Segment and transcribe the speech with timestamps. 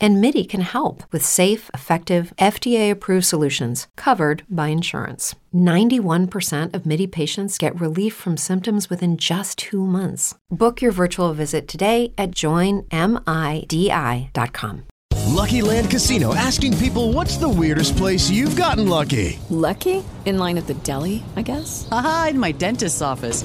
[0.00, 5.34] And MIDI can help with safe, effective, FDA approved solutions covered by insurance.
[5.54, 10.34] 91% of MIDI patients get relief from symptoms within just two months.
[10.50, 12.88] Book your virtual visit today at joinmidi.com.
[15.28, 19.38] Lucky Land Casino asking people what's the weirdest place you've gotten lucky?
[19.50, 20.02] Lucky?
[20.24, 21.86] In line at the deli, I guess?
[21.92, 23.44] Aha, in my dentist's office.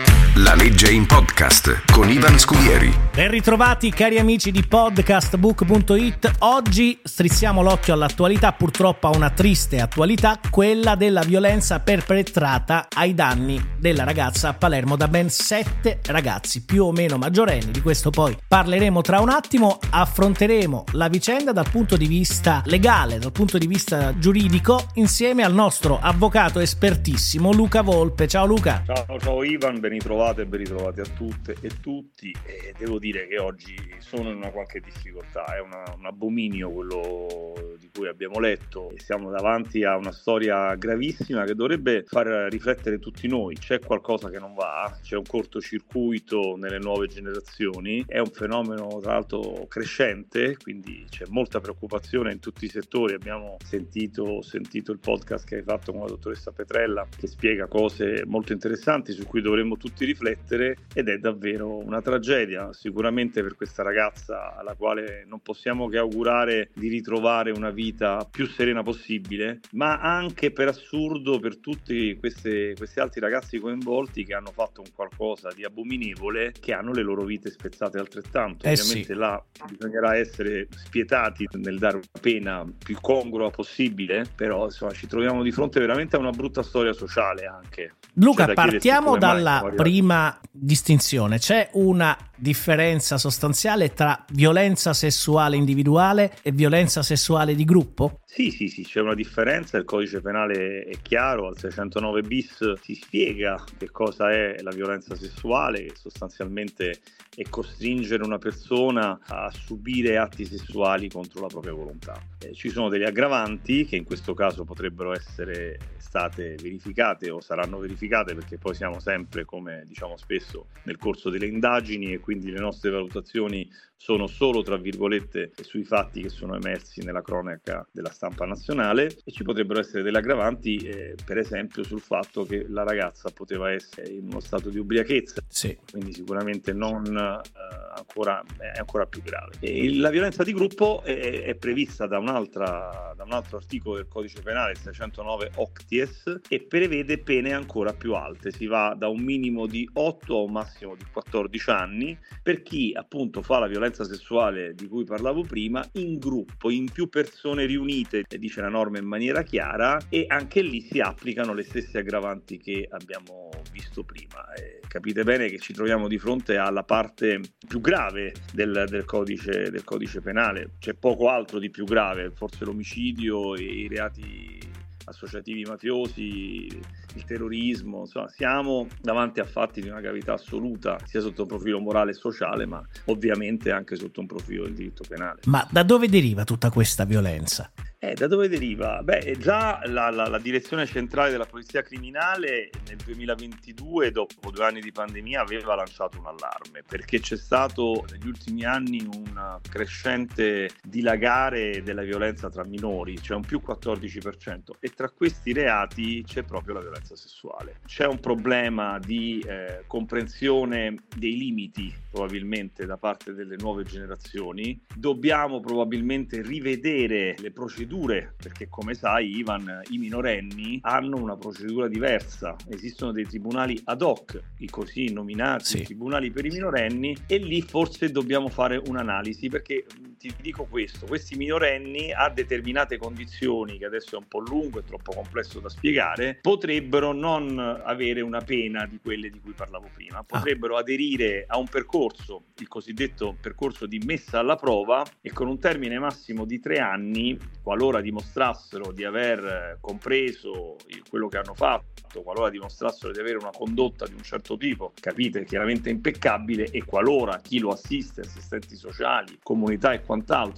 [0.35, 2.89] La legge in podcast con Ivan Scudieri.
[3.13, 6.35] Ben ritrovati cari amici di podcastbook.it.
[6.39, 13.61] Oggi strizziamo l'occhio all'attualità, purtroppo a una triste attualità, quella della violenza perpetrata ai danni
[13.77, 17.71] della ragazza a Palermo da ben sette ragazzi, più o meno maggiorenni.
[17.71, 19.79] Di questo poi parleremo tra un attimo.
[19.89, 25.53] Affronteremo la vicenda dal punto di vista legale, dal punto di vista giuridico, insieme al
[25.53, 28.29] nostro avvocato espertissimo Luca Volpe.
[28.29, 28.81] Ciao Luca.
[28.85, 32.35] Ciao, ciao Ivan, ben ritrovate e ben ritrovati a tutte e tutti.
[32.45, 37.70] E devo dire che oggi sono in una qualche difficoltà, è una, un abominio quello
[37.93, 38.91] cui abbiamo letto.
[38.91, 43.55] E siamo davanti a una storia gravissima che dovrebbe far riflettere tutti noi.
[43.55, 49.13] C'è qualcosa che non va, c'è un cortocircuito nelle nuove generazioni, è un fenomeno tra
[49.13, 53.13] l'altro crescente, quindi c'è molta preoccupazione in tutti i settori.
[53.13, 58.23] Abbiamo sentito, sentito il podcast che hai fatto con la dottoressa Petrella che spiega cose
[58.25, 63.83] molto interessanti su cui dovremmo tutti riflettere ed è davvero una tragedia, sicuramente per questa
[63.83, 67.80] ragazza alla quale non possiamo che augurare di ritrovare una vita
[68.29, 74.33] più serena possibile, ma anche per assurdo per tutti queste, questi altri ragazzi coinvolti che
[74.33, 78.65] hanno fatto un qualcosa di abominevole, che hanno le loro vite spezzate altrettanto.
[78.65, 79.19] Eh Ovviamente sì.
[79.19, 85.41] là bisognerà essere spietati nel dare una pena più congrua possibile, però insomma ci troviamo
[85.41, 87.95] di fronte veramente a una brutta storia sociale anche.
[88.15, 91.39] Luca, C'è da partiamo mai dalla arrivati- prima distinzione.
[91.39, 98.19] C'è una differenza sostanziale tra violenza sessuale individuale e violenza sessuale di gruppo?
[98.25, 102.95] Sì, sì, sì, c'è una differenza, il codice penale è chiaro, al 609 bis si
[102.95, 106.99] spiega che cosa è la violenza sessuale, che sostanzialmente
[107.33, 112.30] è costringere una persona a subire atti sessuali contro la propria volontà.
[112.41, 117.77] Eh, ci sono delle aggravanti che in questo caso potrebbero essere state verificate o saranno
[117.77, 122.59] verificate perché poi siamo sempre, come diciamo spesso, nel corso delle indagini e quindi le
[122.59, 128.45] nostre valutazioni sono solo tra virgolette sui fatti che sono emersi nella cronaca della stampa
[128.45, 133.29] nazionale e ci potrebbero essere delle aggravanti eh, per esempio sul fatto che la ragazza
[133.29, 135.77] poteva essere in uno stato di ubriachezza Sì.
[135.91, 139.55] quindi sicuramente non eh, ancora, è ancora più grave.
[139.59, 144.07] E la violenza di gruppo è, è prevista da, un'altra, da un altro articolo del
[144.07, 148.51] codice penale, il 609 Octies, e prevede pene ancora più alte.
[148.51, 152.93] Si va da un minimo di 8 a un massimo di 14 anni per chi
[152.95, 158.23] appunto fa la violenza sessuale di cui parlavo prima in gruppo, in più persone riunite,
[158.27, 162.87] dice la norma in maniera chiara, e anche lì si applicano le stesse aggravanti che
[162.89, 164.53] abbiamo visto prima.
[164.53, 169.69] Eh, capite bene che ci troviamo di fronte alla parte più grave del, del codice,
[169.69, 174.59] del codice penale, c'è poco altro di più grave, forse l'omicidio e i reati
[175.05, 176.67] associativi mafiosi,
[177.15, 181.79] il terrorismo, insomma siamo davanti a fatti di una gravità assoluta sia sotto un profilo
[181.79, 185.41] morale e sociale ma ovviamente anche sotto un profilo del diritto penale.
[185.45, 187.71] Ma da dove deriva tutta questa violenza?
[188.03, 189.03] Eh, da dove deriva?
[189.03, 194.81] Beh, già la, la- la direzione centrale della polizia criminale nel 2022, dopo due anni
[194.81, 201.83] di pandemia, aveva lanciato un allarme perché c'è stato negli ultimi anni un crescente dilagare
[201.83, 206.81] della violenza tra minori, cioè un più 14%, e tra questi reati c'è proprio la
[206.81, 207.79] violenza sessuale.
[207.85, 214.79] C'è un problema di eh, comprensione dei limiti probabilmente da parte delle nuove generazioni.
[214.95, 222.55] Dobbiamo probabilmente rivedere le procedure perché come sai Ivan i minorenni hanno una procedura diversa.
[222.67, 225.83] Esistono dei tribunali ad hoc, i così nominati Sì.
[225.83, 229.85] tribunali per i minorenni e lì forse dobbiamo fare un'analisi perché
[230.29, 234.83] ti dico questo, questi minorenni a determinate condizioni, che adesso è un po' lungo e
[234.83, 240.19] troppo complesso da spiegare, potrebbero non avere una pena di quelle di cui parlavo prima,
[240.19, 240.23] Ah.
[240.23, 245.59] potrebbero aderire a un percorso, il cosiddetto percorso di messa alla prova e con un
[245.59, 250.75] termine massimo di tre anni, qualora dimostrassero di aver compreso
[251.09, 255.45] quello che hanno fatto, qualora dimostrassero di avere una condotta di un certo tipo, capite,
[255.45, 260.10] chiaramente impeccabile, e qualora chi lo assiste, assistenti sociali, comunità e quant'altro,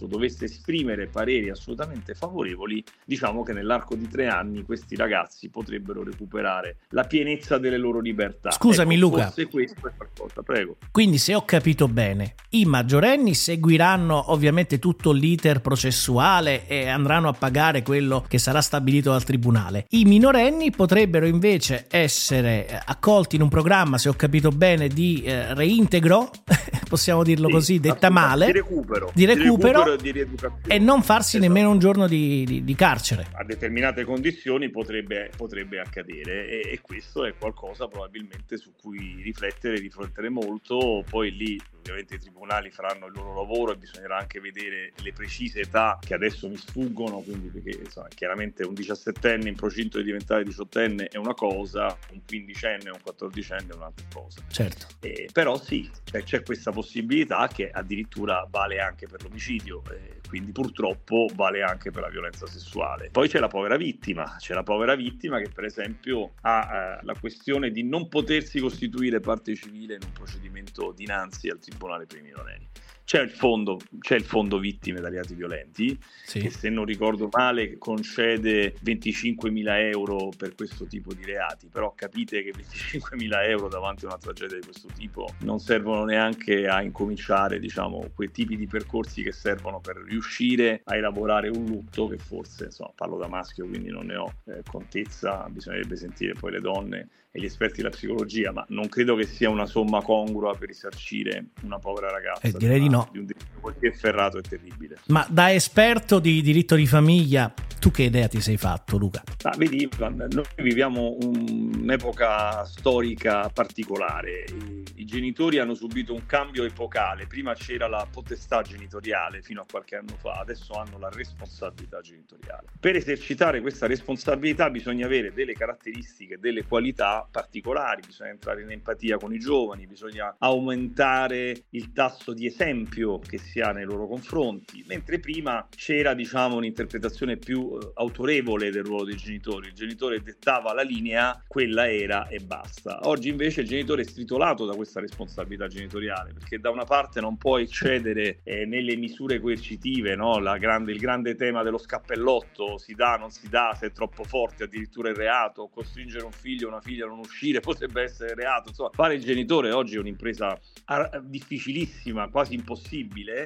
[0.07, 6.77] dovesse esprimere pareri assolutamente favorevoli, diciamo che nell'arco di tre anni questi ragazzi potrebbero recuperare
[6.89, 8.49] la pienezza delle loro libertà.
[8.51, 9.33] Scusami, Ecco, Luca.
[9.49, 10.77] Questo è qualcosa, prego.
[10.91, 17.33] Quindi, se ho capito bene, i maggiorenni seguiranno ovviamente tutto l'iter processuale e andranno a
[17.33, 19.85] pagare quello che sarà stabilito dal tribunale.
[19.89, 25.21] I minorenni potrebbero invece essere eh, accolti in un programma, se ho capito bene, di
[25.23, 26.31] eh, reintegro,
[26.89, 29.11] possiamo dirlo Sì, così, detta male, Di recupero.
[29.13, 30.73] di recupero e di rieducazione.
[30.73, 31.51] e non farsi Esatto.
[31.51, 33.27] nemmeno un giorno di, di- di carcere.
[33.33, 39.77] a determinate condizioni potrebbe, potrebbe accadere e, e questo è qualcosa probabilmente su cui riflettere,
[39.79, 41.59] riflettere molto, poi lì
[41.91, 46.13] ovviamente i tribunali faranno il loro lavoro e bisognerà anche vedere le precise età che
[46.13, 51.17] adesso mi sfuggono, quindi perché insomma, chiaramente un 17enne in procinto di diventare 18enne è
[51.17, 54.41] una cosa, un 15enne o un 14enne è un'altra cosa.
[54.49, 54.87] Certo.
[55.01, 60.51] Eh, però sì, c'è, c'è questa possibilità che addirittura vale anche per l'omicidio, eh, quindi
[60.51, 63.09] purtroppo vale anche per la violenza sessuale.
[63.11, 67.15] Poi c'è la povera vittima, c'è la povera vittima che per esempio ha eh, la
[67.19, 71.72] questione di non potersi costituire parte civile in un procedimento dinanzi al Tribunale
[72.05, 72.69] per i minorenni.
[73.05, 76.39] C'è il fondo, c'è il fondo vittime da reati violenti, Sì.
[76.39, 82.41] che se non ricordo male concede 25.000 euro per questo tipo di reati, però capite
[82.43, 87.59] che 25.000 euro davanti a una tragedia di questo tipo non servono neanche a incominciare
[87.59, 92.65] diciamo quei tipi di percorsi che servono per riuscire a elaborare un lutto che forse,
[92.65, 97.09] insomma parlo da maschio quindi non ne ho eh, contezza, bisognerebbe sentire poi le donne
[97.35, 101.45] e gli esperti della psicologia, ma non credo che sia una somma congrua per risarcire
[101.63, 102.47] una povera ragazza.
[102.47, 103.09] Eh, direi di no.
[103.11, 104.97] Di un delitto così efferrato e terribile.
[105.07, 109.23] Ma da esperto di diritto di famiglia, tu che idea ti sei fatto, Luca?
[109.43, 114.45] Ma vedi, Ivan, noi viviamo un- un'epoca storica particolare.
[114.47, 117.27] I, I genitori hanno subito un cambio epocale.
[117.27, 122.67] Prima c'era la potestà genitoriale fino a qualche anno fa, adesso hanno la responsabilità genitoriale.
[122.79, 129.17] Per esercitare questa responsabilità bisogna avere delle caratteristiche, delle qualità particolari, bisogna entrare in empatia
[129.17, 134.83] con i giovani, bisogna aumentare il tasso di esempio che si ha nei loro confronti,
[134.87, 140.73] mentre prima c'era diciamo un'interpretazione più eh, autorevole del ruolo dei genitori, il genitore dettava
[140.73, 142.99] la linea, quella era e basta.
[143.03, 147.37] Oggi invece il genitore è stritolato da questa responsabilità genitoriale, perché da una parte non
[147.37, 150.41] può eccedere eh, nelle misure coercitive, no?
[150.59, 154.63] Grande- il grande tema dello scappellotto, si dà, non si dà, se è troppo forte
[154.63, 158.69] addirittura il reato, costringere un figlio o una figlia a non uscire potrebbe essere reato,
[158.69, 162.72] insomma fare il genitore oggi è un'impresa ar- difficilissima, quasi impossibile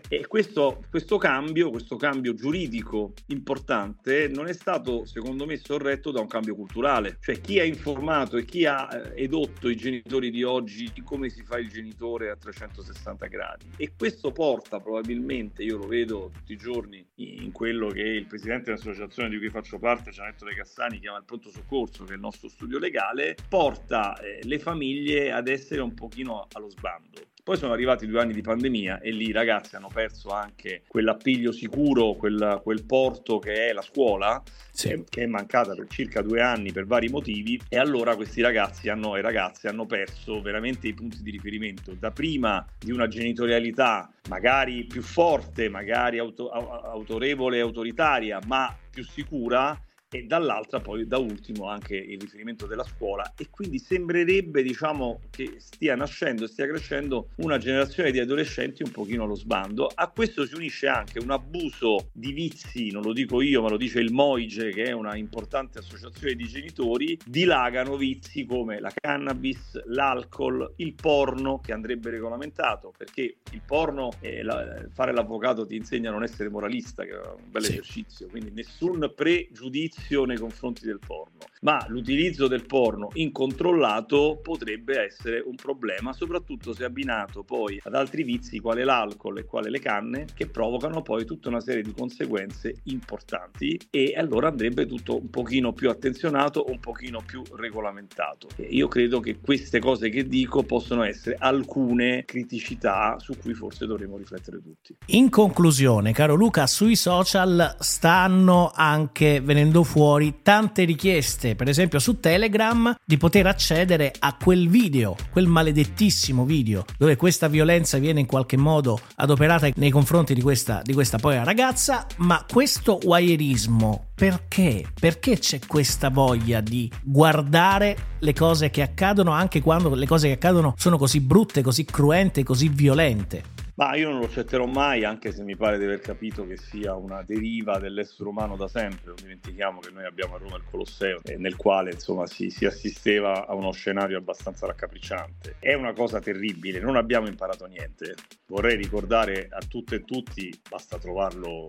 [0.07, 6.19] e questo, questo cambio, questo cambio giuridico importante non è stato secondo me sorretto da
[6.19, 10.44] un cambio culturale, cioè chi ha informato e chi ha eh, edotto i genitori di
[10.44, 13.65] oggi di come si fa il genitore a 360 gradi.
[13.77, 18.65] E questo porta probabilmente, io lo vedo tutti i giorni in quello che il presidente
[18.65, 22.21] dell'associazione di cui faccio parte, Gianetto De Cassani, chiama il pronto soccorso, che è il
[22.21, 27.36] nostro studio legale, porta eh, le famiglie ad essere un pochino allo sbando.
[27.48, 31.54] Poi sono arrivati due anni di pandemia e lì i ragazzi hanno perso anche quell'appiglio
[31.54, 35.06] sicuro, quel, quel porto che è la scuola, Sì.
[35.08, 39.16] che, è mancata per circa due anni per vari motivi e allora questi ragazzi hanno,
[39.16, 44.84] e ragazze hanno perso veramente i punti di riferimento da prima di una genitorialità magari
[44.84, 51.18] più forte, magari auto- au- autorevole e autoritaria, ma più sicura e dall'altra poi da
[51.18, 53.34] ultimo anche il riferimento della scuola.
[53.38, 58.92] E quindi sembrerebbe diciamo che stia nascendo e stia crescendo una generazione di adolescenti un
[58.92, 59.92] pochino allo sbando.
[59.94, 63.78] A questo si unisce anche un abuso di vizi non lo dico io ma lo
[63.78, 69.84] dice il Moige che è una importante associazione di genitori dilagano vizi come la cannabis
[69.88, 76.10] l'alcol il porno che andrebbe regolamentato perché il porno eh, la- fare l'avvocato ti insegna
[76.10, 77.72] a non essere moralista che è un bel Sì.
[77.74, 78.28] esercizio.
[78.28, 85.56] Quindi nessun pregiudizio nei confronti del porno ma l'utilizzo del porno incontrollato potrebbe essere un
[85.56, 90.48] problema, soprattutto se abbinato poi ad altri vizi quale l'alcol e quale le canne, che
[90.48, 95.89] provocano poi tutta una serie di conseguenze importanti e allora andrebbe tutto un pochino più
[95.89, 98.48] attenzionato, un pochino più regolamentato.
[98.70, 104.18] Io credo che queste cose che dico possono essere alcune criticità su cui forse dovremmo
[104.18, 104.96] riflettere tutti.
[105.08, 112.20] In conclusione, caro Luca, sui social stanno anche venendo fuori tante richieste, per esempio su
[112.20, 118.25] Telegram, di poter accedere a quel video, quel maledettissimo video, dove questa violenza viene in
[118.25, 124.84] qualche modo adoperata nei confronti di questa, di questa poi ragazza, ma questo wireismo perché?
[125.00, 130.34] Perché c'è questa voglia di guardare le cose che accadono anche quando le cose che
[130.34, 133.56] accadono sono così brutte, così cruente, così violente?
[133.77, 136.96] Ma io non lo accetterò mai, anche se mi pare di aver capito che sia
[136.96, 139.05] una deriva dell'essere umano da sempre.
[139.05, 142.65] Non dimentichiamo che noi abbiamo a Roma il Colosseo, eh, nel quale insomma si, si,
[142.65, 145.57] assisteva a uno scenario abbastanza raccapricciante.
[145.60, 148.15] È una cosa terribile, non abbiamo imparato niente.
[148.48, 151.67] Vorrei ricordare a tutte e tutti, basta trovarlo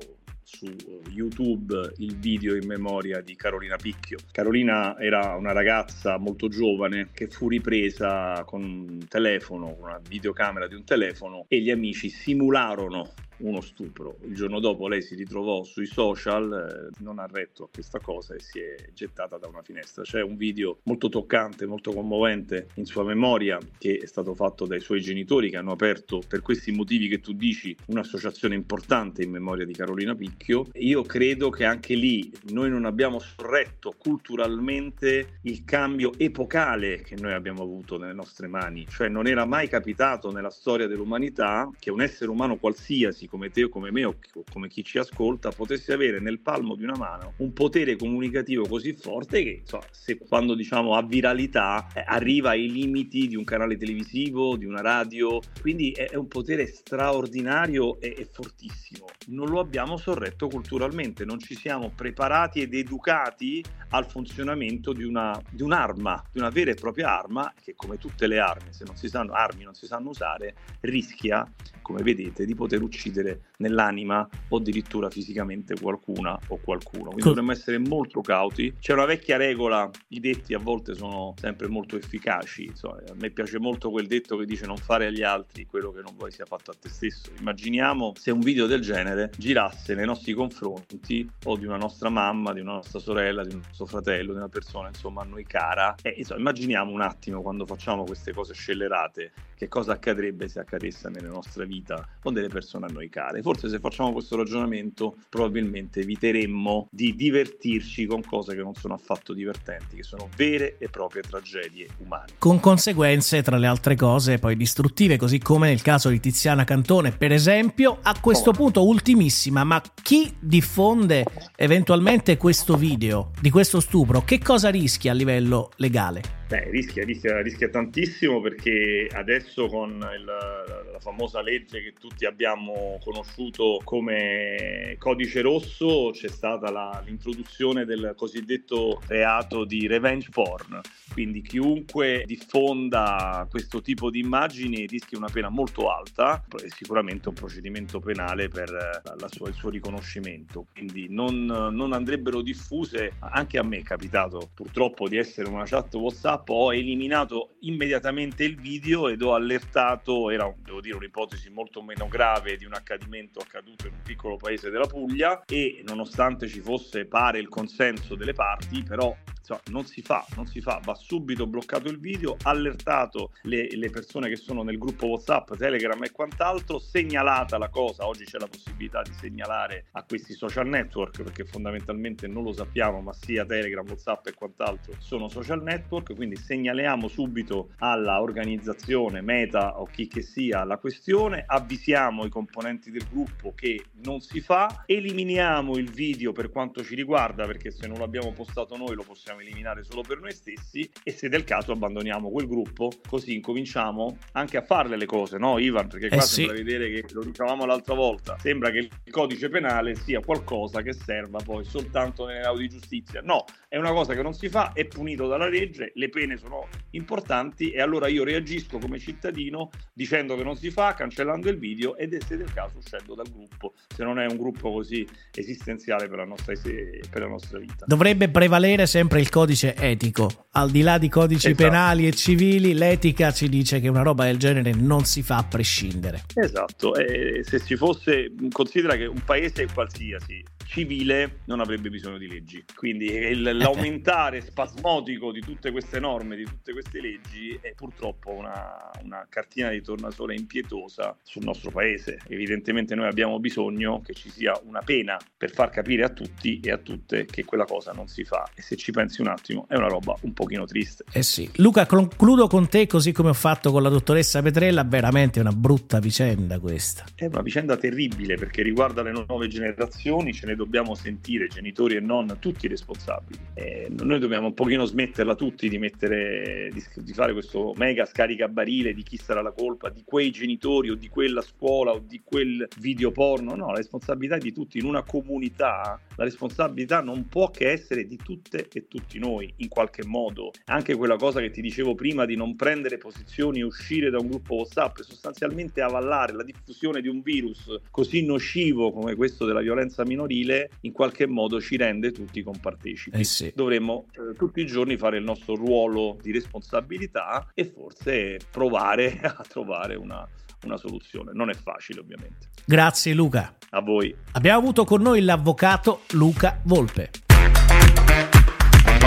[0.50, 0.74] su
[1.10, 4.16] YouTube il video in memoria di Carolina Picchio.
[4.32, 10.74] Carolina era una ragazza molto giovane che fu ripresa con un telefono, una videocamera di
[10.74, 14.16] un telefono e gli amici simularono uno stupro.
[14.24, 18.34] Il giorno dopo lei si ritrovò sui social, eh, non ha retto a questa cosa
[18.34, 20.02] e si è gettata da una finestra.
[20.02, 24.80] C'è un video molto toccante, molto commovente in sua memoria che è stato fatto dai
[24.80, 29.64] suoi genitori che hanno aperto per questi motivi che tu dici un'associazione importante in memoria
[29.64, 30.66] di Carolina Picchio.
[30.74, 37.32] Io credo che anche lì noi non abbiamo sorretto culturalmente il cambio epocale che noi
[37.32, 42.00] abbiamo avuto nelle nostre mani, cioè non era mai capitato nella storia dell'umanità che un
[42.00, 44.16] essere umano qualsiasi come te o come me o
[44.50, 48.92] come chi ci ascolta potesse avere nel palmo di una mano un potere comunicativo così
[48.94, 53.76] forte che insomma, se quando diciamo ha viralità eh, arriva ai limiti di un canale
[53.76, 59.06] televisivo, di una radio, quindi è, è un potere straordinario e, e, fortissimo.
[59.26, 65.40] Non lo abbiamo sorretto culturalmente, non ci siamo preparati ed educati al funzionamento di, una,
[65.50, 68.96] di un'arma, di una vera e propria arma che come tutte le armi, se non
[68.96, 71.50] si sanno, armi non si sanno usare, rischia,
[71.82, 77.06] come vedete, di poter uccidere uccidere nell'anima o addirittura fisicamente qualcuna o qualcuno.
[77.06, 78.74] Quindi Co- dovremmo essere molto cauti.
[78.78, 82.66] C'è una vecchia regola, i detti a volte sono sempre molto efficaci.
[82.66, 86.02] Insomma, a me piace molto quel detto che dice non fare agli altri quello che
[86.02, 87.30] non vuoi sia fatto a te stesso.
[87.38, 92.52] Immaginiamo se un video del genere girasse nei nostri confronti o di una nostra mamma,
[92.52, 95.94] di una nostra sorella, di un nostro fratello, di una persona insomma a noi cara.
[96.02, 101.08] E, insomma, immaginiamo un attimo quando facciamo queste cose scellerate che cosa accadrebbe se accadesse
[101.08, 103.42] nella nostra vita con delle persone a noi noi care.
[103.42, 109.32] Forse se facciamo questo ragionamento probabilmente eviteremmo di divertirci con cose che non sono affatto
[109.32, 112.32] divertenti, che sono vere e proprie tragedie umane.
[112.38, 117.12] Con conseguenze, tra le altre cose, poi distruttive, così come nel caso di Tiziana Cantone,
[117.12, 117.98] per esempio.
[118.02, 118.52] A questo oh.
[118.52, 121.24] punto, ultimissima, ma chi diffonde
[121.56, 126.36] eventualmente questo video di questo stupro, che cosa rischia a livello legale?
[126.48, 132.98] Beh, rischia, rischia, rischia tantissimo perché adesso con il, la famosa legge che tutti abbiamo
[133.04, 140.80] conosciuto come codice rosso c'è stata la, l'introduzione del cosiddetto reato di revenge porn.
[141.12, 147.34] Quindi chiunque diffonda questo tipo di immagini rischia una pena molto alta e sicuramente un
[147.34, 150.64] procedimento penale per sua, il suo riconoscimento.
[150.72, 155.92] Quindi non, non andrebbero diffuse, anche a me è capitato purtroppo di essere una chat
[155.94, 161.82] WhatsApp WhatsApp ho eliminato immediatamente il video ed ho allertato, era devo dire un'ipotesi molto
[161.82, 166.60] meno grave di un accadimento accaduto in un piccolo paese della Puglia e nonostante ci
[166.60, 169.14] fosse pare il consenso delle parti, però
[169.48, 173.90] insomma, non si fa, non si fa, va subito bloccato il video, allertato le, le
[173.90, 178.46] persone che sono nel gruppo WhatsApp, Telegram e quant'altro, segnalata la cosa, oggi c'è la
[178.46, 183.86] possibilità di segnalare a questi social network perché fondamentalmente non lo sappiamo, ma sia Telegram,
[183.86, 190.22] WhatsApp e quant'altro sono social network, quindi segnaliamo subito alla organizzazione Meta o chi che
[190.22, 196.32] sia la questione, avvisiamo i componenti del gruppo che non si fa, eliminiamo il video
[196.32, 200.20] per quanto ci riguarda perché se non l'abbiamo postato noi lo possiamo eliminare solo per
[200.20, 205.06] noi stessi e se del caso abbandoniamo quel gruppo così incominciamo anche a farle le
[205.06, 205.88] cose, no Ivan?
[205.88, 206.62] Perché qua eh sembra sì.
[206.62, 211.40] vedere che lo dicevamo l'altra volta, sembra che il codice penale sia qualcosa che serva
[211.42, 213.20] poi soltanto nelle audi di giustizia.
[213.22, 216.68] No, è una cosa che non si fa, è punito dalla legge, le pene sono
[216.90, 221.96] importanti e allora io reagisco come cittadino dicendo che non si fa, cancellando il video
[221.96, 226.18] ed se del caso uscendo dal gruppo, se non è un gruppo così esistenziale per
[226.18, 227.84] la nostra, per la nostra vita.
[227.86, 230.46] Dovrebbe prevalere sempre il il codice etico.
[230.52, 231.62] Al di là di codici Esatto.
[231.62, 235.44] penali e civili, l'etica ci dice che una roba del genere non si fa a
[235.44, 236.22] prescindere.
[236.34, 242.26] Esatto, e se ci fosse, considera che un paese qualsiasi civile non avrebbe bisogno di
[242.28, 248.32] leggi, quindi il- l'aumentare spasmodico di tutte queste norme, di tutte queste leggi è purtroppo
[248.32, 252.18] una, una cartina di tornasole impietosa sul nostro paese.
[252.28, 256.70] Evidentemente noi abbiamo bisogno che ci sia una pena per far capire a tutti e
[256.72, 259.76] a tutte che quella cosa non si fa e se ci pensi un attimo è
[259.76, 261.04] una roba un pochino triste.
[261.10, 261.48] Eh sì.
[261.56, 265.98] Luca, concludo con te così come ho fatto con la dottoressa Petrella, veramente una brutta
[265.98, 267.06] vicenda questa.
[267.14, 272.00] È una vicenda terribile perché riguarda le nuove generazioni, ce ne dobbiamo sentire, genitori e
[272.00, 273.38] non, tutti responsabili.
[273.54, 278.92] Eh, noi dobbiamo un pochino smetterla tutti di, mettere, di, di fare questo mega scaricabarile
[278.92, 282.68] di chi sarà la colpa, di quei genitori o di quella scuola o di quel
[282.78, 283.54] video porno.
[283.54, 284.78] No, la responsabilità è di tutti.
[284.78, 289.68] In una comunità la responsabilità non può che essere di tutte e tutti noi, in
[289.68, 290.50] qualche modo.
[290.66, 294.28] Anche quella cosa che ti dicevo prima di non prendere posizioni e uscire da un
[294.28, 300.04] gruppo WhatsApp, sostanzialmente avallare la diffusione di un virus così nocivo come questo della violenza
[300.04, 303.18] minorile, in qualche modo ci rende tutti compartecipi.
[303.18, 303.52] Eh sì.
[303.54, 309.44] Dovremmo eh, tutti i giorni fare il nostro ruolo di responsabilità e forse provare a
[309.48, 310.26] trovare una,
[310.64, 311.32] una soluzione.
[311.32, 312.48] Non è facile, ovviamente.
[312.64, 313.56] Grazie Luca.
[313.70, 314.14] A voi.
[314.32, 317.27] Abbiamo avuto con noi l'avvocato Luca Volpe.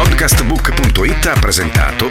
[0.02, 2.10] Podcastbook.it ha presentato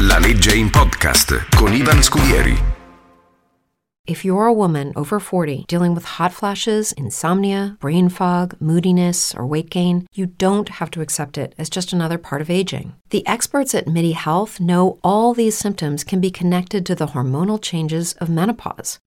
[0.00, 2.54] La legge in podcast con Ivan Scudieri.
[4.06, 9.46] If you're a woman over 40 dealing with hot flashes, insomnia, brain fog, moodiness, or
[9.46, 12.96] weight gain, you don't have to accept it as just another part of aging.
[13.08, 17.58] The experts at MIDI Health know all these symptoms can be connected to the hormonal
[17.58, 18.98] changes of menopause.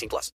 [0.00, 0.28] 18 plus.